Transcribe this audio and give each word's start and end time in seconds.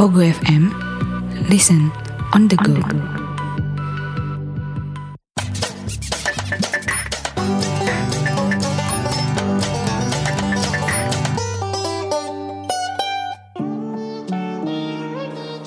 Ogo 0.00 0.24
FM. 0.24 0.72
Listen 1.52 1.92
on 2.32 2.48
the 2.48 2.56
go. 2.56 2.72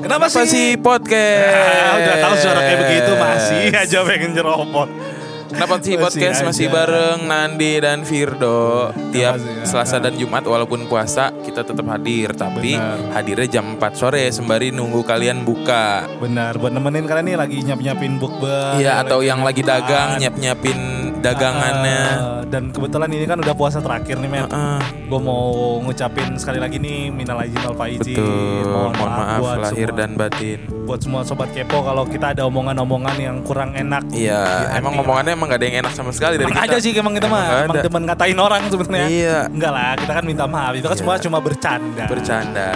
Kenapa 0.02 0.26
Apa 0.34 0.50
sih 0.50 0.82
podcast? 0.82 1.54
Ah, 1.54 1.94
udah 2.02 2.16
tahu 2.18 2.34
suara 2.42 2.60
kayak 2.66 2.80
begitu 2.90 3.12
masih 3.14 3.70
aja 3.70 4.00
pengen 4.02 4.34
nyerobot. 4.34 5.13
Kenapa 5.54 5.78
sih 5.80 5.96
podcast 6.02 6.42
masih 6.42 6.68
bareng 6.68 7.30
Nandi 7.30 7.78
dan 7.78 8.02
Firdo 8.02 8.90
Tiap 9.14 9.38
ya. 9.38 9.64
Selasa 9.64 10.02
dan 10.02 10.18
Jumat 10.18 10.42
walaupun 10.42 10.90
puasa 10.90 11.30
kita 11.46 11.62
tetap 11.62 11.86
hadir 11.94 12.34
Tapi 12.34 12.74
Benar. 12.74 13.14
hadirnya 13.14 13.48
jam 13.62 13.78
4 13.78 13.94
sore 13.94 14.34
sembari 14.34 14.74
nunggu 14.74 15.06
kalian 15.06 15.46
buka 15.46 16.10
Benar, 16.18 16.58
buat 16.58 16.74
nemenin 16.74 17.06
kalian 17.06 17.26
nih 17.30 17.38
lagi 17.38 17.58
nyap-nyapin 17.62 18.18
bukber. 18.18 18.82
Iya 18.82 19.06
atau 19.06 19.22
yang 19.22 19.46
lagi 19.46 19.62
dagang 19.62 20.18
nyiap-nyiapin 20.18 20.80
dagangannya 21.24 22.02
Ah, 22.04 22.42
dan 22.44 22.70
kebetulan 22.70 23.10
ini 23.10 23.24
kan 23.24 23.40
udah 23.40 23.56
puasa 23.56 23.80
terakhir 23.80 24.20
nih, 24.20 24.30
men. 24.30 24.44
Heeh. 24.46 24.80
Gue 25.08 25.20
mau 25.24 25.80
ngucapin 25.80 26.36
sekali 26.36 26.60
lagi 26.60 26.78
nih 26.78 27.10
minal 27.10 27.40
aizin 27.40 27.64
wal 27.64 27.78
faizin. 27.80 28.20
Betul, 28.20 28.68
mohon 28.68 28.92
maaf 29.00 29.40
buat 29.40 29.58
lahir 29.64 29.88
semua, 29.90 29.98
dan 29.98 30.10
batin 30.20 30.60
buat 30.84 31.00
semua 31.00 31.22
sobat 31.24 31.48
kepo 31.56 31.80
kalau 31.80 32.04
kita 32.04 32.36
ada 32.36 32.44
omongan-omongan 32.44 33.16
yang 33.16 33.38
kurang 33.48 33.72
enak. 33.72 34.04
Iya, 34.12 34.76
emang 34.76 34.92
hati. 34.92 35.00
ngomongannya 35.00 35.32
emang 35.32 35.48
gak 35.48 35.60
ada 35.64 35.66
yang 35.72 35.78
enak 35.88 35.94
sama 35.96 36.12
sekali 36.12 36.36
dari 36.36 36.52
Emang 36.52 36.60
kita 36.60 36.68
ada 36.68 36.78
sih 36.84 36.92
emang 36.92 37.14
kita 37.16 37.28
Emang 37.32 37.44
emang 37.72 37.78
demen 37.80 38.04
ngatain 38.04 38.38
orang 38.38 38.62
sebenarnya. 38.68 39.08
Iya. 39.08 39.38
Enggak 39.48 39.72
lah, 39.72 39.92
kita 39.96 40.12
kan 40.12 40.24
minta 40.28 40.44
maaf. 40.44 40.74
Itu 40.76 40.88
kan 40.92 40.98
Iya. 41.00 41.00
semua 41.00 41.16
cuma 41.24 41.38
bercanda. 41.40 42.04
Bercanda 42.12 42.70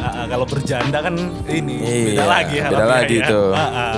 ah, 0.00 0.24
kalau 0.24 0.46
berjanda 0.48 0.98
kan 1.04 1.14
ini 1.44 1.76
Iya, 1.84 2.04
beda 2.16 2.24
lagi 2.24 2.56
beda 2.64 2.86
lagi 2.88 3.16
ya. 3.20 3.28
tuh. 3.28 3.50
Ah, 3.52 3.60
ah. 3.68 3.94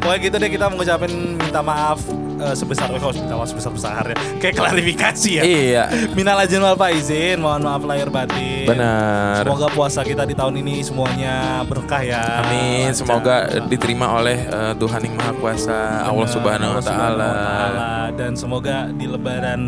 Pokoknya 0.00 0.20
gitu 0.20 0.36
deh 0.40 0.50
kita 0.52 0.66
mengucapin 0.68 1.12
minta 1.50 1.66
maaf 1.66 1.98
eh, 2.38 2.54
sebesar 2.54 2.86
oh, 2.94 3.10
minta 3.10 3.34
maaf 3.34 3.50
sebesar 3.50 3.74
besarnya 3.74 4.14
kayak 4.38 4.54
klarifikasi 4.54 5.30
ya. 5.34 5.42
Iya 5.42 5.84
Minal 6.16 6.38
aizin 6.46 6.62
wal 6.62 6.78
faizin, 6.78 7.42
mohon 7.42 7.66
maaf 7.66 7.82
lahir 7.82 8.06
batin. 8.06 8.70
Benar 8.70 9.42
Semoga 9.42 9.66
puasa 9.74 10.06
kita 10.06 10.22
di 10.22 10.38
tahun 10.38 10.62
ini 10.62 10.86
semuanya 10.86 11.66
berkah 11.66 12.06
ya. 12.06 12.46
Amin, 12.46 12.94
Lancar. 12.94 12.94
semoga 12.94 13.36
diterima 13.66 14.14
oleh 14.14 14.46
eh, 14.46 14.72
Tuhan 14.78 15.00
yang 15.02 15.14
Maha 15.18 15.32
Kuasa, 15.42 16.06
Allah 16.06 16.22
Benar, 16.22 16.34
Subhanahu 16.38 16.70
wa 16.70 16.78
Allah 16.78 16.86
Subhanahu 16.86 17.18
taala. 17.18 17.26
wa 17.26 17.34
Ta'ala. 17.34 17.90
dan 18.14 18.32
semoga 18.38 18.76
di 18.94 19.06
lebaran 19.10 19.60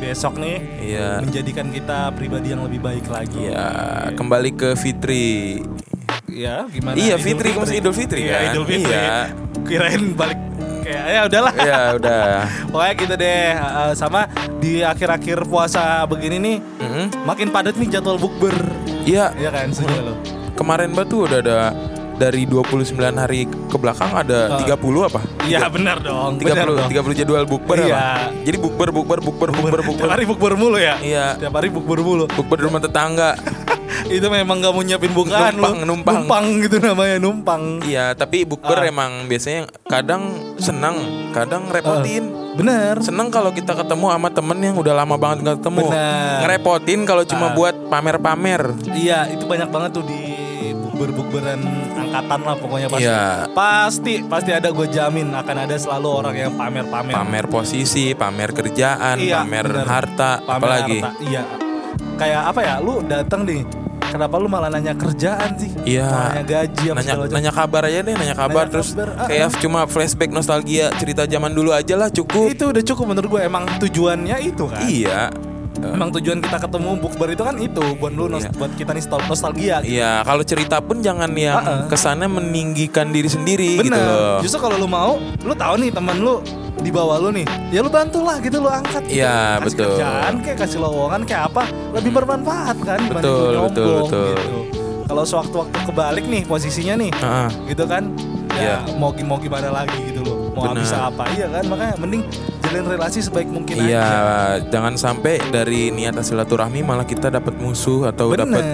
besok 0.00 0.40
nih 0.40 0.56
Iya. 0.80 1.20
menjadikan 1.20 1.68
kita 1.68 2.16
pribadi 2.16 2.56
yang 2.56 2.64
lebih 2.64 2.80
baik 2.80 3.04
lagi. 3.12 3.52
Iya, 3.52 3.68
kembali 4.16 4.50
ke 4.56 4.72
Fitri. 4.72 5.60
Iya, 6.32 6.64
gimana? 6.72 6.96
Iya, 6.96 7.16
Fitri, 7.20 7.52
masih 7.52 7.76
Idul 7.80 7.92
Fitri 7.92 8.24
Iya, 8.24 8.36
kan? 8.40 8.52
Idul 8.56 8.64
Fitri. 8.64 8.92
Iya. 8.92 9.16
Kirain 9.66 10.02
balik 10.16 10.45
kayak 10.86 11.04
ya 11.08 11.20
udahlah. 11.24 11.52
Ya 11.58 11.80
udah. 11.92 12.22
Pokoknya 12.70 12.94
gitu 12.96 13.14
deh. 13.16 13.44
Uh, 13.52 13.92
sama 13.92 14.20
di 14.56 14.80
akhir-akhir 14.80 15.44
puasa 15.44 15.82
begini 16.04 16.36
nih 16.38 16.56
Mm-mm. 16.78 17.06
makin 17.24 17.50
padat 17.50 17.74
nih 17.74 17.90
jadwal 17.90 18.16
bukber. 18.16 18.54
Iya, 19.02 19.30
Iya 19.34 19.50
kan, 19.50 19.70
setuju 19.70 20.00
lo. 20.00 20.14
kemarin 20.54 20.90
batu 20.90 21.26
udah 21.26 21.38
ada 21.38 21.58
dari 22.16 22.42
29 22.42 22.88
hari 23.12 23.44
ke 23.44 23.76
belakang 23.76 24.08
ada 24.10 24.56
Ah. 24.56 24.58
30 24.58 24.72
apa? 25.04 25.20
Iya 25.44 25.68
benar 25.68 26.00
dong. 26.00 26.40
benar 26.40 26.64
30 26.64 26.80
dong. 26.80 26.88
30 27.12 27.12
jadwal 27.14 27.44
bukber 27.44 27.76
Iya. 27.78 27.92
apa? 27.92 28.04
Jadi 28.40 28.56
bukber 28.56 28.88
bukber 28.88 29.18
bukber 29.20 29.48
bukber 29.52 29.70
Tiap 29.74 29.88
bukber. 29.92 30.08
hari 30.08 30.24
bukber 30.24 30.52
mulu 30.54 30.78
ya. 30.80 30.96
Iya. 30.98 31.36
Tiap 31.36 31.52
hari 31.52 31.68
bukber 31.68 32.00
mulu. 32.00 32.24
Bukber 32.26 32.56
di 32.56 32.64
rumah 32.64 32.80
tetangga. 32.80 33.36
Itu 34.06 34.26
memang 34.28 34.62
gak 34.62 34.70
mau 34.70 34.80
nyiapin 34.80 35.10
bukaan 35.10 35.54
Numpang, 35.54 35.76
lu. 35.76 35.86
numpang. 35.88 36.14
Numpang 36.22 36.44
gitu 36.62 36.76
namanya, 36.78 37.16
numpang. 37.18 37.62
Iya, 37.82 38.14
tapi 38.14 38.44
bukber 38.44 38.78
Ah. 38.78 38.86
emang 38.86 39.26
biasanya 39.26 39.66
kadang 39.82 40.22
senang, 40.56 40.94
kadang 41.30 41.66
repotin. 41.66 42.30
Bener. 42.54 43.02
Seneng 43.02 43.28
kalau 43.28 43.50
kita 43.50 43.74
ketemu 43.74 44.08
sama 44.08 44.28
temen 44.30 44.58
yang 44.58 44.74
udah 44.74 44.94
lama 44.94 45.14
banget 45.14 45.38
nggak 45.42 45.56
ketemu. 45.60 45.84
Bener. 45.86 46.36
Ngerepotin 46.40 47.00
kalau 47.02 47.22
cuma 47.24 47.46
Ah. 47.46 47.52
buat 47.52 47.74
pamer-pamer. 47.86 48.62
Iya, 48.88 49.28
itu 49.28 49.44
banyak 49.44 49.68
banget 49.68 49.90
tuh 49.92 50.04
di 50.04 50.20
bukber-bukberan 50.72 51.60
angkatan 51.98 52.40
lah 52.40 52.56
pokoknya 52.56 52.88
pasti. 52.88 53.04
Iya. 53.04 53.22
Pasti, 53.52 54.14
pasti 54.24 54.50
ada 54.50 54.70
gue 54.70 54.86
jamin 54.86 55.28
akan 55.30 55.56
ada 55.60 55.76
selalu 55.76 56.08
orang 56.08 56.34
yang 56.38 56.52
pamer-pamer. 56.54 57.12
Pamer 57.12 57.44
posisi, 57.46 58.14
pamer 58.14 58.54
kerjaan, 58.54 59.18
Iya, 59.18 59.42
pamer 59.42 59.66
bener. 59.66 59.84
harta, 59.84 60.30
Pamer 60.40 60.54
apalagi. 60.56 60.98
harta. 60.98 61.10
Iya. 61.20 61.42
Kayak 62.16 62.42
apa 62.48 62.60
ya? 62.62 62.74
Lu 62.78 63.02
datang 63.02 63.44
nih. 63.44 63.60
Kenapa 64.10 64.34
lu 64.38 64.48
malah 64.50 64.70
nanya 64.70 64.94
kerjaan 64.94 65.50
sih? 65.58 65.70
Iya. 65.86 66.08
Nanya 66.08 66.42
gaji 66.44 66.84
apa 66.90 66.96
Nanya, 67.02 67.14
nanya 67.30 67.52
kabar 67.52 67.82
aja 67.86 68.00
deh, 68.02 68.14
nanya 68.14 68.36
kabar 68.36 68.64
Nanya 68.66 68.72
terus 68.72 68.88
kabar, 68.94 69.08
ah, 69.16 69.26
kayak 69.28 69.48
ah. 69.48 69.58
cuma 69.62 69.80
flashback 69.86 70.30
nostalgia 70.30 70.90
cerita 70.98 71.22
zaman 71.26 71.52
dulu 71.52 71.70
aja 71.74 71.94
lah 71.94 72.08
cukup. 72.10 72.50
Itu 72.50 72.70
udah 72.70 72.82
cukup 72.82 73.04
menurut 73.14 73.28
gue 73.38 73.42
emang 73.46 73.64
tujuannya 73.78 74.36
itu 74.42 74.64
kan. 74.66 74.80
Iya. 74.86 75.22
Emang 75.78 76.08
tujuan 76.10 76.38
kita 76.38 76.58
ketemu 76.58 76.90
bukber 76.96 77.28
itu 77.30 77.42
kan 77.42 77.54
itu 77.56 77.82
buat 77.96 78.12
lu 78.12 78.26
Iya. 78.28 78.48
buat 78.52 78.72
kita 78.74 78.90
nih 78.90 79.02
nostal- 79.02 79.26
nostalgia. 79.26 79.76
gitu. 79.80 79.92
Iya, 79.94 80.12
kalau 80.22 80.42
cerita 80.42 80.76
pun 80.80 80.96
jangan 80.98 81.30
yang 81.32 81.56
Ah, 81.56 81.64
ah. 81.64 81.80
kesannya 81.86 82.28
meninggikan 82.28 83.08
diri 83.08 83.26
sendiri 83.26 83.78
gitu 83.78 83.92
Bener. 83.92 84.00
loh. 84.00 84.38
Justru 84.40 84.58
kalau 84.58 84.76
lu 84.76 84.86
mau, 84.86 85.16
lu 85.40 85.52
tahu 85.52 85.74
nih 85.78 85.90
teman 85.90 86.16
lu 86.16 86.40
di 86.76 86.90
bawah 86.90 87.16
lu 87.18 87.28
nih, 87.30 87.44
ya 87.70 87.80
lu 87.80 87.88
bantulah 87.88 88.36
gitu 88.38 88.56
lu 88.58 88.68
angkat. 88.68 89.02
Gitu. 89.04 89.20
Iya, 89.20 89.36
kasih 89.56 89.64
betul. 89.66 89.84
kerjaan 89.92 90.32
kayak 90.40 90.58
kasih 90.58 90.78
lowongan 90.78 91.20
kayak 91.24 91.42
apa, 91.46 91.62
lebih 91.92 92.10
bermanfaat 92.12 92.76
kan 92.78 93.00
Betul, 93.02 93.12
betul, 93.12 93.52
nyombong 93.52 93.72
betul. 94.02 94.26
gitu. 94.30 94.58
Kalau 95.06 95.22
sewaktu-waktu 95.24 95.78
kebalik 95.86 96.24
nih 96.26 96.42
posisinya 96.44 96.94
nih, 96.98 97.10
Ah, 97.16 97.46
ah. 97.46 97.48
gitu 97.64 97.84
kan, 97.86 98.10
ya 98.52 98.82
Iya. 98.82 98.98
mau 98.98 99.14
mau 99.14 99.38
gimana 99.38 99.70
lagi 99.72 99.98
gitu 100.04 100.20
loh. 100.20 100.50
Mau 100.50 100.66
Bener. 100.66 100.82
bisa 100.82 100.96
apa? 101.06 101.28
Iya 101.30 101.46
kan, 101.48 101.64
makanya 101.68 101.94
mending 101.96 102.22
jalin 102.66 102.84
relasi 102.90 103.22
sebaik 103.22 103.46
mungkin 103.46 103.78
Iya, 103.78 104.02
aja. 104.02 104.66
jangan 104.74 104.94
sampai 104.98 105.38
dari 105.54 105.94
niat 105.94 106.18
silaturahmi 106.18 106.82
malah 106.82 107.06
kita 107.06 107.30
dapat 107.30 107.54
musuh 107.62 108.10
atau 108.10 108.34
dapat 108.34 108.64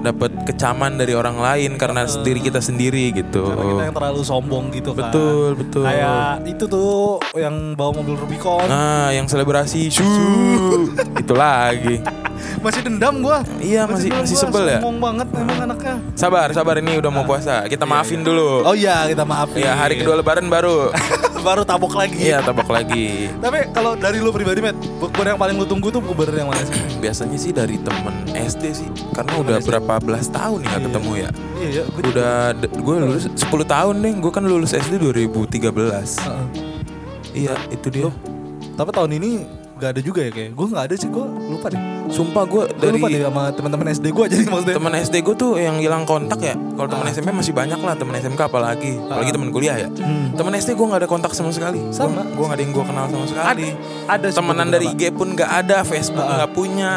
dapat 0.00 0.30
kecaman 0.48 0.96
dari 0.96 1.12
orang 1.16 1.36
lain 1.40 1.76
karena 1.76 2.04
diri 2.24 2.40
kita 2.40 2.60
sendiri 2.60 3.12
gitu. 3.12 3.44
Karena 3.44 3.64
kita 3.68 3.84
yang 3.88 3.96
terlalu 3.96 4.20
sombong 4.24 4.64
gitu 4.72 4.92
kan. 4.92 5.08
Betul, 5.12 5.48
betul. 5.56 5.84
Kayak 5.84 6.44
itu 6.48 6.64
tuh 6.64 7.20
yang 7.36 7.76
bawa 7.76 8.00
mobil 8.00 8.16
Rubicon. 8.16 8.64
Nah, 8.68 9.12
yang 9.12 9.28
selebrasi, 9.28 9.88
itu 11.22 11.34
lagi. 11.36 12.00
Masih 12.60 12.80
dendam 12.84 13.20
gua. 13.20 13.40
Iya, 13.60 13.84
masih 13.88 14.12
masih 14.12 14.36
gua, 14.36 14.42
sebel 14.48 14.64
ya. 14.68 14.78
Sombong 14.80 14.96
banget 15.00 15.28
emang 15.36 15.58
anaknya. 15.68 15.94
Sabar, 16.16 16.48
sabar 16.52 16.76
ini 16.80 17.00
udah 17.00 17.10
mau 17.12 17.24
puasa. 17.24 17.64
Kita 17.68 17.84
maafin 17.88 18.20
dulu. 18.24 18.64
Oh 18.64 18.76
iya, 18.76 19.08
kita 19.08 19.24
maafin. 19.24 19.64
Ya, 19.64 19.72
hari 19.76 20.00
kedua 20.00 20.20
lebaran 20.20 20.48
baru. 20.48 20.92
baru 21.44 21.62
tabok 21.62 21.92
lagi. 21.92 22.16
Iya, 22.18 22.40
tabak 22.40 22.66
lagi. 22.66 23.28
Tapi 23.36 23.68
kalau 23.70 23.92
dari 23.94 24.18
lu 24.18 24.32
pribadi, 24.32 24.58
Met, 24.58 24.72
bukber 24.96 25.28
yang 25.28 25.36
paling 25.36 25.54
lu 25.54 25.62
tunggu 25.62 25.88
tuh 25.88 26.00
bukber 26.00 26.32
yang 26.32 26.48
mana 26.48 26.64
sih? 26.64 26.72
Biasanya 26.96 27.36
sih 27.36 27.52
dari 27.52 27.76
temen 27.78 28.16
SD 28.32 28.64
sih, 28.74 28.88
karena 29.12 29.36
udah 29.36 29.56
berapa 29.60 30.00
belas 30.00 30.26
tahun 30.26 30.58
nih 30.58 30.66
gak 30.66 30.74
Iya. 30.74 30.86
ketemu 30.88 31.12
ya. 31.14 31.30
Iya, 31.54 31.68
iya. 31.70 31.82
gua- 31.86 32.08
Udah, 32.08 32.34
gue 32.64 32.94
lulus 32.98 33.24
10 33.30 33.64
tahun 33.64 33.94
deh. 34.00 34.12
Gue 34.16 34.32
kan 34.32 34.42
lulus 34.42 34.72
SD 34.72 34.96
2013. 34.96 36.16
Heeh. 36.18 36.46
Iya, 37.36 37.54
itu 37.68 37.88
dia. 37.90 38.08
Tapi 38.72 38.90
tahun 38.90 39.10
ini 39.12 39.30
gak 39.74 39.90
ada 39.90 40.00
juga 40.00 40.20
ya 40.20 40.30
kayak. 40.30 40.50
Gue 40.52 40.66
gak 40.68 40.84
ada 40.86 40.94
sih, 40.94 41.08
gue 41.08 41.24
lupa 41.46 41.66
deh. 41.68 41.80
Sumpah 42.04 42.44
gue 42.44 42.62
dari 42.74 42.94
lupa 42.94 43.06
deh 43.08 43.20
sama 43.20 43.42
teman-teman 43.50 43.86
SD 43.90 44.06
gue 44.08 44.24
jadi 44.28 44.44
maksudnya. 44.44 44.74
teman 44.76 44.92
SD 44.94 45.14
gue 45.20 45.34
tuh 45.34 45.52
yang 45.56 45.76
hilang 45.78 46.04
kontak 46.04 46.38
ya. 46.38 46.54
Kalau 46.54 46.86
teman 46.86 47.04
Ah. 47.04 47.12
SMP 47.12 47.28
masih 47.30 47.50
banyak 47.50 47.76
lah, 47.76 47.94
teman 47.94 48.14
SMK 48.14 48.40
apalagi, 48.44 48.92
apalagi 49.00 49.30
Ah. 49.30 49.34
teman 49.34 49.48
kuliah 49.50 49.76
ya. 49.76 49.88
Hmm. 49.90 50.30
Teman 50.32 50.52
SD 50.52 50.72
gue 50.72 50.86
nggak 50.86 51.00
ada 51.00 51.08
kontak 51.08 51.32
sama 51.32 51.50
sekali. 51.50 51.80
Sama. 51.90 52.22
Gue 52.28 52.44
nggak 52.44 52.56
ada 52.56 52.62
yang 52.62 52.72
gue 52.72 52.84
kenal 52.84 53.04
sama 53.08 53.26
sekali. 53.26 53.68
Ada 54.04 54.26
sih 54.28 54.36
Temenan 54.36 54.68
dari 54.68 54.86
IG 54.88 55.02
pun 55.10 55.32
nggak 55.32 55.50
ada, 55.50 55.82
Facebook 55.82 56.22
Ah. 56.22 56.44
nggak 56.44 56.50
punya. 56.52 56.90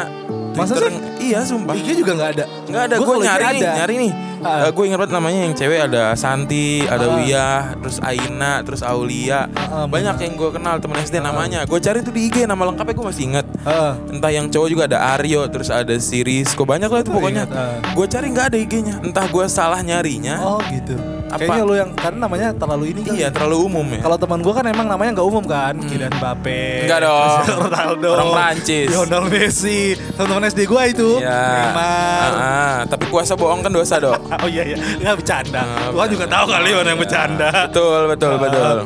Masa 0.54 0.74
Twitter 0.74 0.90
sih? 0.90 1.30
Iya 1.30 1.40
sumpah. 1.46 1.72
IG 1.72 2.02
juga 2.02 2.18
gak 2.18 2.30
ada. 2.34 2.44
Nggak 2.66 2.82
ada. 2.90 2.94
Gue 2.98 3.14
nyari 3.22 3.44
nih, 3.46 3.62
ada. 3.62 3.70
nyari 3.78 3.94
nih. 3.94 4.12
Ah. 4.40 4.68
gue 4.68 4.84
ingat 4.84 4.98
banget 4.98 5.12
namanya 5.12 5.40
yang 5.40 5.52
cewek 5.52 5.80
ada 5.82 6.14
Santi, 6.14 6.84
ada 6.84 7.04
Ah. 7.04 7.14
Wiyah, 7.16 7.60
terus 7.76 7.98
Aina, 8.00 8.62
terus 8.62 8.80
Aulia. 8.80 9.50
Ah, 9.52 9.84
Banyak 9.84 10.16
yang 10.18 10.34
gue 10.34 10.50
kenal 10.50 10.78
teman 10.78 10.98
SD 10.98 11.18
namanya. 11.18 11.64
Gue 11.64 11.78
cari 11.78 12.00
tuh 12.00 12.10
di 12.10 12.26
IG 12.26 12.44
nama 12.44 12.62
lengkapnya 12.64 12.94
gue 12.94 13.06
masih 13.06 13.24
inget. 13.26 13.46
Heeh. 13.60 13.92
Entah 14.10 14.30
yang 14.30 14.46
cowok 14.46 14.68
juga 14.68 14.82
ada 14.86 14.98
Aryo, 15.12 15.42
terus 15.48 15.68
ada 15.68 15.92
Siris, 15.98 16.52
kok 16.52 16.64
banyak 16.64 16.86
lah 16.86 17.00
itu 17.00 17.10
pokoknya. 17.10 17.44
ah. 17.48 17.82
Gue 17.90 18.06
cari 18.06 18.26
nggak 18.28 18.46
ada 18.46 18.58
IG-nya. 18.58 18.94
Entah 19.00 19.26
gue 19.26 19.44
salah 19.46 19.80
nyarinya. 19.80 20.38
Oh 20.40 20.60
gitu. 20.68 20.94
Apa? 21.28 21.36
Kayaknya 21.38 21.62
lu 21.62 21.74
yang 21.74 21.90
karena 21.92 22.18
namanya 22.20 22.46
terlalu 22.52 22.84
ini 22.88 23.00
kan. 23.04 23.12
Iya, 23.12 23.28
terlalu 23.28 23.56
umum 23.62 23.86
ya. 23.86 24.00
Kalau 24.00 24.16
teman 24.16 24.40
gue 24.40 24.48
kan 24.50 24.64
emang 24.64 24.86
namanya 24.86 25.10
nggak 25.12 25.28
umum 25.28 25.44
kan, 25.44 25.74
Kylian 25.78 26.12
Mbappe, 26.14 26.88
Enggak 26.88 27.00
dong. 27.04 27.40
Ronaldo, 27.68 28.08
Orang 28.10 28.28
Prancis. 28.32 28.88
Lionel 28.88 29.24
Messi, 29.28 29.80
teman-teman 30.14 30.42
SD 30.46 30.60
gue 30.64 30.82
itu, 30.88 31.10
Iya. 31.20 31.40
Neymar. 31.68 32.30
Ah, 32.30 32.40
ah. 32.40 32.78
tapi 32.84 33.04
puasa 33.06 33.32
bohong 33.34 33.60
kan 33.60 33.68
dosa 33.68 33.96
dok. 33.98 34.16
Oh 34.40 34.46
iya 34.46 34.64
iya, 34.64 34.76
nggak 34.78 35.14
bercanda. 35.18 35.60
Ah, 35.60 35.90
Tuhan 35.90 36.08
juga 36.08 36.26
tahu 36.26 36.44
kali 36.48 36.68
mana 36.72 36.88
yang 36.88 37.00
bercanda. 37.00 37.48
betul, 37.66 38.00
betul, 38.08 38.32
Ah. 38.32 38.40
betul. 38.40 38.76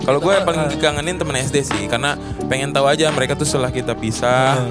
Kalau 0.00 0.18
gue 0.18 0.32
Ah, 0.32 0.42
paling 0.42 0.62
dikangenin 0.68 1.16
temen 1.16 1.36
SD 1.38 1.56
sih, 1.62 1.82
karena 1.86 2.16
pengen 2.48 2.72
tahu 2.72 2.88
aja 2.88 3.06
mereka 3.10 3.36
tuh 3.36 3.44
setelah 3.44 3.70
kita 3.70 3.92
pisah, 3.92 4.56
Ah. 4.56 4.66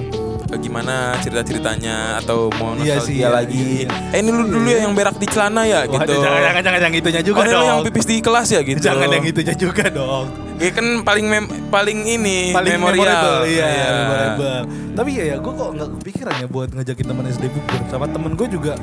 Eh, 0.50 0.60
gimana 0.60 0.96
cerita-ceritanya 1.20 1.96
atau 2.18 2.50
mau 2.54 2.74
Iya 2.74 2.98
nostalgia 2.98 3.00
sih, 3.02 3.16
iya, 3.16 3.30
lagi. 3.30 3.54
iya, 3.54 3.86
iya. 3.86 3.90
Eh 4.10 4.20
ini 4.20 4.30
lu 4.30 4.44
dulu 4.44 4.66
ya 4.66 4.80
yang 4.82 4.94
berak 4.94 5.16
di 5.16 5.26
celana 5.26 5.62
ya 5.64 5.84
Wah, 5.84 5.94
gitu. 5.96 6.14
jangan, 6.16 6.42
jangan, 6.42 6.62
jangan 6.64 6.80
yang 6.82 6.96
itunya 6.96 7.22
juga 7.22 7.40
Oh, 7.40 7.46
dong. 7.46 7.66
yang 7.66 7.80
pipis 7.84 8.06
di 8.06 8.16
kelas 8.18 8.48
ya 8.50 8.62
gitu. 8.62 8.80
Jangan 8.80 9.08
yang 9.08 9.24
itunya 9.24 9.54
juga 9.56 9.84
dong. 9.88 10.26
Ya 10.56 10.70
kan 10.70 10.86
paling 11.02 11.26
mem- 11.26 11.52
paling 11.70 12.00
ini 12.04 12.52
Paling 12.52 12.76
memorial. 12.76 13.00
memorable, 13.00 13.40
iya, 13.48 13.66
Iya. 13.66 13.88
memorable. 13.96 14.60
Tapi 14.92 15.10
iya 15.10 15.24
ya, 15.26 15.36
gue 15.38 15.54
kok 15.54 15.70
nggak 15.72 15.90
kepikiran 15.96 16.34
ya 16.36 16.48
buat 16.48 16.70
ngajakin 16.70 17.06
teman 17.08 17.26
SD 17.28 17.44
bukber 17.48 17.80
sama 17.88 18.06
temen 18.06 18.32
gue 18.34 18.48
juga 18.50 18.74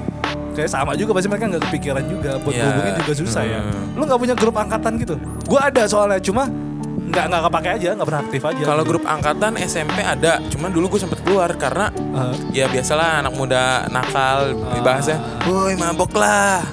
kayak 0.56 0.72
sama 0.72 0.96
juga 0.96 1.12
pasti 1.12 1.28
mereka 1.28 1.44
nggak 1.50 1.64
kepikiran 1.69 2.04
juga 2.06 2.30
buat 2.40 2.54
Iya. 2.54 2.64
hubungin 2.64 2.92
juga 2.96 3.12
susah 3.14 3.42
ya. 3.44 3.60
Hmm. 3.60 3.92
Lu 3.92 4.02
nggak 4.02 4.16
punya 4.19 4.34
grup 4.34 4.56
angkatan 4.56 4.92
gitu? 4.96 5.14
Gue 5.44 5.60
ada 5.60 5.82
soalnya 5.84 6.16
cuma 6.19 6.48
nggak 6.96 7.25
nggak 7.28 7.43
kepake 7.48 7.69
aja, 7.76 7.88
nggak 7.93 8.08
pernah 8.08 8.22
aktif 8.25 8.43
aja. 8.43 8.62
Kalau 8.64 8.82
grup 8.82 9.04
angkatan 9.04 9.52
SMP 9.60 9.98
ada, 10.00 10.40
cuman 10.48 10.70
dulu 10.72 10.96
gue 10.96 11.00
sempet 11.00 11.20
keluar 11.22 11.52
karena 11.54 11.88
Uh, 12.16 12.32
ya 12.48 12.64
biasalah 12.64 13.20
anak 13.20 13.37
muda 13.37 13.84
nakal 13.93 14.56
bahasnya, 14.81 15.20
woi 15.44 15.76
mabok 15.76 16.16
lah. 16.16 16.64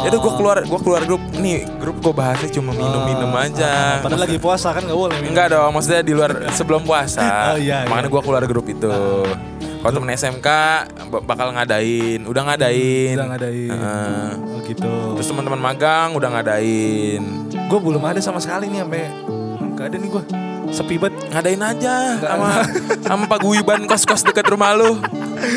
Ya 0.00 0.08
udah 0.08 0.20
gue 0.24 0.32
keluar, 0.40 0.56
gue 0.64 0.80
keluar 0.80 1.02
grup 1.04 1.20
nih 1.36 1.68
grup 1.76 2.00
gue 2.00 2.16
bahasnya 2.16 2.48
cuma 2.48 2.72
Ah, 2.72 3.44
aja. 3.44 4.00
Padahal 4.00 4.24
lagi 4.24 4.40
puasa 4.40 4.72
kan 4.72 4.80
nggak 4.80 4.96
boleh. 4.96 5.20
minum. 5.20 5.36
Enggak 5.36 5.52
dong, 5.52 5.68
maksudnya 5.76 6.00
di 6.00 6.16
luar 6.16 6.32
sebelum 6.58 6.80
puasa. 6.88 7.52
Oh, 7.52 7.60
iya, 7.60 7.84
Makanya 7.84 8.08
iya. 8.08 8.14
gue 8.16 8.22
keluar 8.24 8.42
grup 8.48 8.66
itu. 8.72 8.88
Kalau 9.76 9.92
temen 9.92 10.10
SMK 10.16 10.48
bakal 11.28 11.52
ngadain, 11.52 12.20
udah 12.24 12.42
ngadain. 12.48 13.14
Udah 13.20 13.28
ngadain. 13.36 13.70
Oh 14.48 14.58
gitu. 14.64 14.92
Terus 15.20 15.28
teman-teman 15.28 15.60
magang 15.60 16.16
udah 16.16 16.40
ngadain. 16.40 17.22
Gue 17.68 17.78
belum 17.84 18.00
ada 18.00 18.18
sama 18.18 18.40
sekali 18.40 18.66
nih 18.72 18.80
sampai 18.80 19.04
nggak 19.86 19.94
ada 19.94 20.02
nih 20.02 20.10
gue. 20.10 20.22
Sepi 20.74 20.94
banget. 20.98 21.14
Ngadain 21.30 21.62
aja 21.62 21.94
sama 22.18 22.48
sama 23.06 23.24
paguyuban 23.30 23.86
kos-kos 23.86 24.26
dekat 24.26 24.50
rumah 24.50 24.74
lu. 24.74 24.98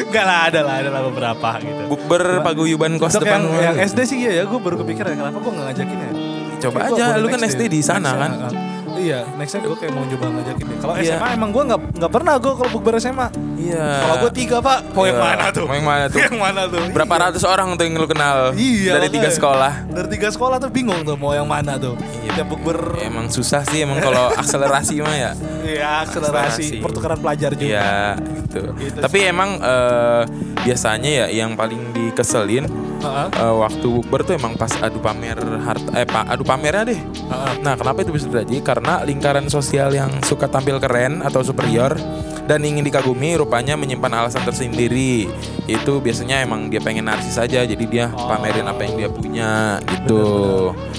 Enggak 0.06 0.26
lah, 0.30 0.40
ada 0.54 0.62
lah, 0.62 0.76
ada 0.86 0.90
lah 0.94 1.02
beberapa 1.10 1.50
gitu. 1.66 1.82
Bukber 1.90 2.46
paguyuban 2.46 3.02
kos 3.02 3.18
Untuk 3.18 3.26
depan 3.26 3.42
yang, 3.42 3.50
rumah 3.50 3.64
yang. 3.66 3.76
SD 3.90 4.00
sih 4.06 4.18
iya 4.22 4.32
ya, 4.38 4.44
gue 4.46 4.60
baru 4.62 4.86
kepikiran 4.86 5.18
kenapa 5.18 5.38
gue 5.42 5.52
nggak 5.58 5.66
ngajakin 5.74 5.98
ya. 5.98 6.12
Coba 6.60 6.78
Kayak 6.86 6.94
aja, 6.94 7.06
lu 7.18 7.28
kan 7.32 7.42
SD 7.42 7.62
di 7.72 7.82
sana 7.82 8.12
Next 8.14 8.22
kan. 8.22 8.54
Ya, 8.90 8.96
uh, 8.96 9.00
Iya, 9.00 9.20
nextnya 9.36 9.60
gue 9.62 9.76
kayak 9.76 9.92
mau 9.92 10.04
coba 10.04 10.26
ngajakin 10.32 10.66
deh. 10.66 10.78
Kalau 10.78 10.94
Iya. 10.96 11.16
SMA 11.16 11.28
emang 11.32 11.50
gue 11.50 11.64
nggak 11.66 11.82
nggak 11.96 12.12
pernah 12.12 12.34
gue 12.36 12.54
kalau 12.54 12.70
bukber 12.70 12.94
SMA. 12.98 13.28
Iya. 13.56 13.86
Kalau 14.00 14.16
gue 14.20 14.32
tiga 14.34 14.58
pak, 14.60 14.80
mau 14.92 15.04
yang 15.04 15.16
Iya. 15.16 15.26
mana 15.26 15.46
tuh? 15.50 15.66
Mau 15.66 15.76
yang 15.76 15.88
mana 15.88 16.06
tuh? 16.06 16.20
yang 16.26 16.38
mana 16.38 16.62
tuh? 16.66 16.82
Berapa 16.90 17.14
Iya. 17.14 17.24
ratus 17.26 17.44
orang 17.44 17.68
tuh 17.74 17.84
yang 17.84 17.96
lu 17.96 18.08
kenal 18.08 18.38
Iya, 18.54 18.92
dari 18.96 19.08
tiga 19.10 19.30
sekolah? 19.30 19.74
Dari 19.88 20.08
tiga 20.10 20.28
sekolah 20.30 20.58
tuh 20.58 20.70
bingung 20.70 21.02
tuh 21.02 21.16
mau 21.16 21.32
yang 21.32 21.46
mana 21.46 21.76
tuh. 21.76 21.94
Iya. 22.24 22.32
Tiap 22.36 22.48
bukber, 22.50 22.78
Emang 23.00 23.28
susah 23.28 23.62
sih 23.64 23.84
emang 23.84 24.00
kalau 24.00 24.32
akselerasi 24.42 25.00
mah 25.00 25.12
ya. 25.14 25.32
iya 25.60 26.02
Akselerasi. 26.02 26.64
akselerasi, 26.72 26.82
pertukaran 26.82 27.20
pelajar 27.20 27.52
juga. 27.54 27.68
Iya 27.68 27.94
gitu. 28.40 28.62
Gitu 28.76 28.98
Tapi 28.98 29.18
emang 29.24 29.60
eh, 29.60 30.22
biasanya 30.60 31.10
ya 31.10 31.26
yang 31.28 31.54
paling 31.54 31.92
dikeselin 31.92 32.64
Heeh. 33.00 33.28
eh, 33.30 33.54
waktu 33.56 33.88
bukber 33.92 34.24
tuh 34.24 34.34
emang 34.36 34.56
pas 34.56 34.72
adu 34.78 35.00
pamer 35.00 35.36
harta 35.60 35.90
eh 35.94 36.06
pak 36.06 36.24
adu 36.28 36.44
pamernya 36.44 36.84
deh. 36.86 37.00
Heeh. 37.00 37.52
Nah 37.60 37.76
kenapa 37.76 38.00
itu 38.00 38.12
bisa 38.12 38.26
terjadi? 38.26 38.56
Karena 38.62 38.79
lingkaran 38.80 39.48
sosial 39.48 39.92
yang 39.92 40.10
suka 40.24 40.46
tampil 40.46 40.78
keren 40.78 41.20
atau 41.20 41.42
superior 41.42 41.98
dan 42.46 42.66
ingin 42.66 42.82
dikagumi 42.82 43.38
rupanya 43.38 43.78
menyimpan 43.78 44.10
alasan 44.16 44.42
tersendiri. 44.42 45.30
Itu 45.66 46.02
biasanya 46.02 46.42
emang 46.42 46.66
dia 46.68 46.82
pengen 46.82 47.06
narsis 47.06 47.38
saja 47.38 47.62
jadi 47.62 47.86
dia 47.86 48.06
Oh. 48.10 48.26
pamerin 48.26 48.66
apa 48.66 48.82
yang 48.84 48.94
dia 48.98 49.10
punya 49.10 49.50
gitu. 49.86 50.24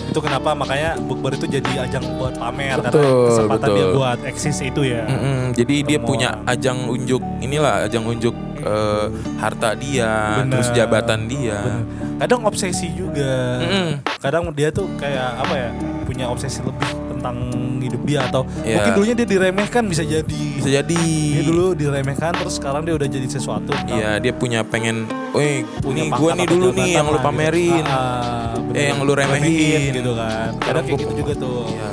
Itu 0.07 0.19
kenapa 0.19 0.55
makanya 0.55 0.95
bukber 0.97 1.35
itu 1.35 1.51
jadi 1.51 1.91
ajang 1.91 2.07
buat 2.17 2.39
pamer 2.39 2.79
Betul, 2.79 3.03
karena 3.03 3.27
kesempatan 3.27 3.67
betul. 3.67 3.75
dia 3.75 3.87
buat 3.91 4.19
eksis 4.23 4.57
itu 4.63 4.81
ya. 4.87 5.03
Mm-mm, 5.07 5.41
jadi 5.53 5.75
dia 5.83 5.99
Pertemuan. 5.99 6.07
punya 6.07 6.31
ajang 6.47 6.79
unjuk 6.87 7.23
inilah 7.43 7.75
ajang 7.83 8.05
unjuk 8.07 8.35
eh, 8.61 9.07
harta 9.41 9.75
dia, 9.75 10.45
Bener. 10.45 10.53
terus 10.55 10.69
jabatan 10.71 11.27
dia. 11.27 11.59
Bener. 11.59 11.83
Kadang 12.21 12.41
obsesi 12.47 12.93
juga. 12.95 13.59
Mm-mm. 13.59 13.89
Kadang 14.23 14.45
dia 14.55 14.69
tuh 14.71 14.87
kayak 14.95 15.41
apa 15.41 15.55
ya? 15.57 15.71
Punya 16.07 16.29
obsesi 16.29 16.61
lebih 16.61 17.10
tentang 17.21 17.37
hidup 17.79 18.01
dia 18.03 18.21
atau 18.25 18.43
Iya. 18.65 18.81
mungkin 18.81 18.93
dulunya 18.97 19.15
dia 19.15 19.29
diremehkan 19.29 19.83
bisa 19.85 20.03
jadi. 20.03 20.43
Bisa 20.57 20.69
jadi. 20.73 21.03
Dia 21.37 21.45
dulu 21.45 21.77
diremehkan 21.77 22.33
terus 22.33 22.57
sekarang 22.57 22.83
dia 22.83 22.97
udah 22.97 23.05
jadi 23.05 23.29
sesuatu. 23.29 23.77
Iya, 23.87 24.17
dia 24.19 24.33
punya 24.33 24.65
pengen, 24.65 25.05
"Woi, 25.31 25.69
Punya 25.79 26.09
nih 26.09 26.17
nih 26.35 26.47
dulu 26.49 26.67
nih 26.73 26.89
yang 26.97 27.07
lu 27.07 27.21
lah 27.21 27.23
pamerin." 27.23 27.85
Gitu. 27.85 27.93
Ah, 27.93 28.57
bener. 28.57 28.75
Eh, 28.75 28.87
yang 28.89 28.99
lu 29.01 29.13
remehin. 29.13 29.81
gitu 29.93 30.13
kan. 30.17 30.49
Kadang 30.59 30.83
kayak 30.83 30.99
gitu 30.99 31.13
juga 31.15 31.33
tuh. 31.37 31.69
Iya. 31.69 31.89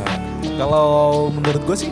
Kalau 0.55 0.87
menurut 1.29 1.61
gue 1.61 1.77
sih 1.77 1.91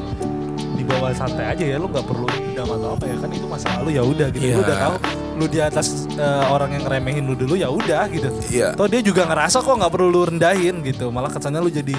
dibawa 0.75 1.09
santai 1.11 1.49
aja 1.49 1.65
ya 1.65 1.77
lu 1.77 1.87
nggak 1.87 2.03
perlu 2.03 2.25
dendam 2.27 2.67
atau 2.67 2.93
apa 2.93 3.05
ya 3.05 3.15
kan 3.17 3.29
itu 3.31 3.47
masa 3.47 3.67
lalu 3.79 3.89
ya 3.91 4.03
udah 4.03 4.27
gitu 4.29 4.43
Iya. 4.43 4.53
lu 4.53 4.61
udah 4.61 4.77
tahu 4.77 4.95
lu 5.35 5.45
di 5.47 5.59
atas 5.59 5.87
eh, 6.11 6.45
orang 6.45 6.69
yang 6.71 6.83
ngeremehin 6.83 7.23
lu 7.25 7.33
dulu 7.33 7.53
ya 7.55 7.69
udah 7.69 8.05
gitu 8.07 8.29
Iya. 8.51 8.77
Toh 8.77 8.85
dia 8.85 9.01
juga 9.01 9.25
ngerasa 9.25 9.61
kok 9.61 9.71
nggak 9.71 9.89
perlu 9.89 10.07
lu 10.07 10.21
rendahin 10.25 10.83
gitu 10.83 11.09
malah 11.09 11.29
kesannya 11.29 11.57
lu 11.57 11.69
jadi 11.69 11.95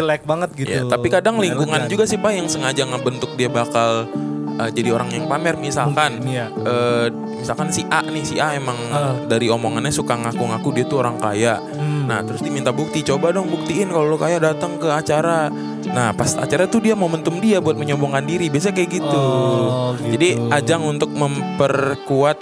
jelek 0.00 0.22
banget 0.24 0.50
gitu 0.54 0.72
Iya, 0.72 0.82
tapi 0.86 1.06
kadang 1.06 1.36
Nggak 1.36 1.46
lingkungan 1.46 1.80
elegan. 1.80 1.92
juga 1.92 2.04
sih 2.04 2.16
Pak 2.16 2.32
yang 2.32 2.46
sengaja 2.46 2.82
ngebentuk 2.84 3.30
dia 3.34 3.46
bakal 3.46 4.08
eh, 4.56 4.70
jadi 4.70 4.88
orang 4.90 5.08
yang 5.10 5.24
pamer 5.24 5.56
misalkan 5.56 6.18
Mungkin, 6.18 6.32
iya. 6.32 6.46
eh, 6.50 7.06
misalkan 7.34 7.68
si 7.68 7.84
A 7.86 8.00
nih 8.02 8.20
si 8.22 8.36
A 8.36 8.52
emang 8.52 8.76
Ah. 8.90 9.16
dari 9.24 9.46
omongannya 9.46 9.88
suka 9.90 10.12
ngaku-ngaku 10.14 10.68
dia 10.72 10.84
tuh 10.84 10.98
orang 10.98 11.16
kaya. 11.16 11.56
Hmm. 11.56 12.04
Nah, 12.04 12.20
terus 12.20 12.40
diminta 12.40 12.68
bukti, 12.68 13.00
coba 13.00 13.30
dong 13.30 13.46
buktiin 13.48 13.86
kalau 13.86 14.04
lu 14.04 14.18
kaya 14.18 14.36
datang 14.36 14.76
ke 14.76 14.84
acara. 14.84 15.46
Nah, 15.86 16.10
pas 16.10 16.34
acara 16.34 16.66
tuh 16.66 16.82
dia 16.82 16.92
momentum 16.92 17.38
dia 17.38 17.56
buat 17.56 17.72
menyombongkan 17.72 18.20
diri, 18.22 18.50
biasanya 18.50 18.76
kayak 18.76 18.90
gitu. 18.92 19.14
Oh, 19.16 19.94
gitu. 19.94 20.12
Jadi 20.12 20.28
ajang 20.50 20.82
untuk 20.84 21.08
memperkuat 21.08 22.36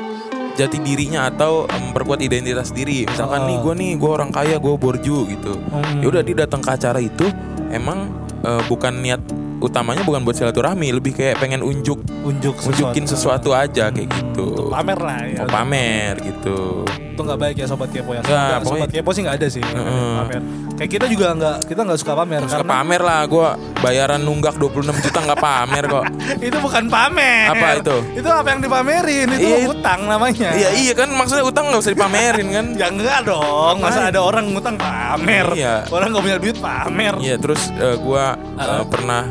jati 0.59 0.83
dirinya 0.83 1.31
atau 1.31 1.71
memperkuat 1.71 2.19
identitas 2.19 2.75
diri. 2.75 3.07
Misalkan 3.07 3.47
Oh. 3.47 3.49
nih 3.49 3.57
gue 3.63 3.75
nih 3.79 3.91
gue 3.95 4.11
orang 4.11 4.31
kaya, 4.35 4.59
gue 4.59 4.75
borju 4.75 5.31
gitu. 5.31 5.55
Hmm. 5.71 6.03
Ya 6.03 6.07
udah 6.11 6.23
dia 6.27 6.37
datang 6.43 6.59
ke 6.59 6.71
acara 6.75 6.99
itu 6.99 7.31
emang 7.71 8.11
eh, 8.43 8.63
bukan 8.67 8.99
niat 8.99 9.23
utamanya 9.59 10.07
bukan 10.07 10.23
buat 10.23 10.39
silaturahmi, 10.39 10.95
lebih 10.95 11.15
kayak 11.19 11.43
pengen 11.43 11.63
unjuk 11.63 11.99
unjuk 12.23 12.55
unjukin 12.63 13.07
sesuatu 13.07 13.51
aja 13.55 13.91
kayak 13.91 14.07
gitu. 14.11 14.71
Untuk 14.71 14.75
pamer 14.75 14.99
lah 14.99 15.21
ya 15.27 15.43
Mau 15.43 15.51
pamer 15.51 16.15
gitu. 16.23 16.87
Itu 17.19 17.27
nggak 17.27 17.41
baik 17.41 17.57
ya 17.59 17.67
sobat 17.67 17.91
kepo 17.91 18.15
ya 18.15 18.23
Nggak, 18.23 18.39
pokoknya- 18.63 18.63
sobat 18.63 18.91
kepo 18.95 19.11
sih 19.11 19.23
nggak 19.27 19.37
ada 19.37 19.49
sih 19.51 19.59
Heeh. 19.61 20.15
pamer 20.17 20.43
kayak 20.79 20.91
kita 20.95 21.07
juga 21.11 21.27
nggak 21.35 21.57
kita 21.67 21.81
nggak 21.83 21.99
suka 21.99 22.13
pamer 22.15 22.41
Suka 22.41 22.53
karena 22.55 22.71
pamer 22.71 23.01
lah, 23.03 23.21
gue 23.27 23.49
bayaran 23.79 24.21
nunggak 24.23 24.55
26 24.55 24.95
juta 25.03 25.19
nggak 25.21 25.41
pamer 25.41 25.85
kok. 25.85 26.05
itu 26.47 26.59
bukan 26.59 26.85
pamer 26.87 27.51
Apa 27.51 27.67
itu? 27.77 27.97
itu 28.15 28.29
apa 28.29 28.49
yang 28.49 28.61
dipamerin 28.63 29.27
itu 29.29 29.47
Iya. 29.49 29.67
utang 29.69 30.01
namanya 30.07 30.49
Iya 30.55 30.71
iya 30.79 30.93
kan 30.95 31.11
maksudnya 31.11 31.43
utang 31.43 31.67
nggak 31.67 31.83
usah 31.83 31.93
dipamerin 31.93 32.47
kan. 32.49 32.67
ya 32.81 32.87
enggak 32.87 33.19
dong 33.27 33.77
masa 33.83 34.07
ada 34.07 34.21
orang 34.23 34.47
ngutang 34.49 34.79
pamer 34.79 35.47
Iya. 35.53 35.75
orang 35.91 36.15
nggak 36.15 36.23
punya 36.23 36.39
duit 36.39 36.57
pamer 36.57 37.15
Iya 37.19 37.35
terus 37.37 37.75
eh, 37.75 37.99
gua 37.99 38.39
eh, 38.55 38.85
pernah 38.87 39.27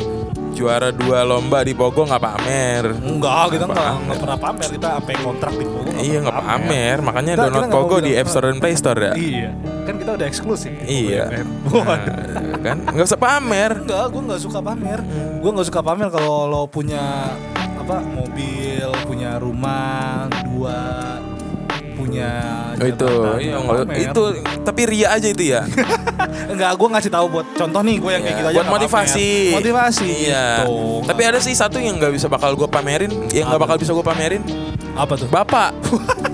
juara 0.58 0.90
dua 0.90 1.22
lomba 1.22 1.62
di 1.62 1.72
Pogo 1.72 2.02
nggak 2.02 2.18
pamer. 2.20 2.84
enggak 2.98 3.46
kita 3.52 3.66
Nggak 3.66 3.78
pamer. 3.78 4.18
pernah 4.18 4.40
pamer 4.40 4.68
kita 4.68 4.88
sampai 4.92 5.16
kontrak 5.18 5.54
di 5.54 5.66
Pogo 5.66 5.90
Iya 5.96 6.18
nggak 6.20 6.38
pamer, 6.40 6.98
makanya 7.00 7.32
Kita- 7.32 7.42
download 7.44 7.54
kita 7.54 7.62
nggak 7.64 7.78
mau 7.78 7.86
Pogo 7.86 7.98
di 7.98 8.04
bilang, 8.08 8.20
App 8.20 8.28
Store 8.28 8.46
dan 8.48 8.58
Play 8.58 8.76
Store 8.76 9.00
ya. 9.00 9.14
iya 9.14 9.50
kan 9.86 9.96
kita 9.96 10.12
udah 10.14 10.28
eksklusif 10.28 10.72
Iya. 10.84 11.24
Waduh. 11.64 11.88
Nah, 11.88 12.60
kan 12.60 12.78
nggak 12.84 13.06
usah 13.06 13.16
pamer. 13.18 13.72
Enggak, 13.80 14.06
gue 14.10 14.22
nggak 14.24 14.42
suka 14.42 14.60
pamer. 14.60 15.00
Hmm. 15.00 15.40
Gue 15.40 15.52
nggak 15.54 15.68
suka 15.68 15.82
pamer 15.82 16.08
kalau 16.10 16.36
lo 16.46 16.62
punya 16.66 17.04
apa 17.78 18.04
mobil, 18.04 18.88
punya 19.06 19.38
rumah 19.38 20.26
dua, 20.44 20.80
punya. 21.94 22.32
Oh 22.74 22.84
itu, 22.86 23.08
jabatan, 23.08 23.40
iya, 23.40 23.56
nggak- 23.58 23.80
pamer. 23.86 23.98
itu 24.04 24.24
tapi 24.62 24.82
ria 24.86 25.08
aja 25.10 25.28
itu 25.30 25.44
ya. 25.48 25.62
Enggak, 26.48 26.72
gue 26.74 26.88
ngasih 26.90 27.10
tahu 27.10 27.26
buat 27.30 27.48
contoh 27.54 27.82
nih 27.82 27.96
gue 27.98 28.12
yang 28.12 28.22
kayak 28.22 28.34
Iya, 28.34 28.40
gitu 28.40 28.50
aja. 28.50 28.58
buat 28.58 28.70
motivasi. 28.70 29.28
pamer. 29.30 29.56
Motivasi. 29.56 30.10
Iya. 30.24 30.46
gitu. 30.60 30.76
Tapi 31.06 31.22
ada 31.24 31.40
sih 31.40 31.54
satu 31.54 31.78
yang 31.78 31.96
nggak 31.96 32.12
bisa 32.12 32.28
bakal 32.28 32.52
gue 32.54 32.68
pamerin, 32.68 33.12
yang 33.30 33.48
nggak 33.48 33.62
bakal 33.62 33.76
bisa 33.76 33.92
gue 33.92 34.06
pamerin. 34.06 34.42
apa 34.94 35.14
tuh? 35.14 35.30
Bapak. 35.30 35.72